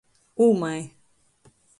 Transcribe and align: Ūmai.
Ūmai. 0.45 0.79